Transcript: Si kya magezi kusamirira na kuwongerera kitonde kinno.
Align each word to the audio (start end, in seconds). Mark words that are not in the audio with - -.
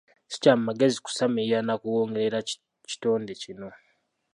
Si 0.31 0.37
kya 0.43 0.53
magezi 0.67 0.97
kusamirira 1.05 1.59
na 1.67 1.75
kuwongerera 1.81 2.39
kitonde 2.89 3.31
kinno. 3.41 3.69